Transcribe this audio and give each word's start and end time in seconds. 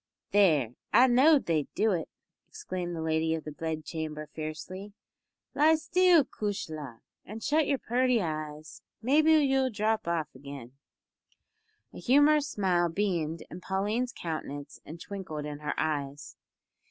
"There 0.31 0.73
I 0.91 1.05
know'd 1.05 1.45
they'd 1.45 1.71
do 1.75 1.91
it!" 1.91 2.09
exclaimed 2.47 2.95
the 2.95 3.03
lady 3.03 3.35
of 3.35 3.43
the 3.43 3.51
bedchamber 3.51 4.25
fiercely; 4.33 4.93
"lie 5.53 5.75
still, 5.75 6.25
cushla! 6.25 7.01
an' 7.23 7.41
shut 7.41 7.67
your 7.67 7.77
purty 7.77 8.19
eyes. 8.19 8.81
Maybe 9.03 9.33
you'll 9.33 9.69
drop 9.69 10.07
off 10.07 10.33
again!" 10.33 10.71
A 11.93 11.99
humorous 11.99 12.49
smile 12.49 12.89
beamed 12.89 13.43
in 13.51 13.61
Pauline's 13.61 14.11
countenance 14.11 14.79
and 14.87 14.99
twinkled 14.99 15.45
in 15.45 15.59
her 15.59 15.75
eyes. 15.79 16.35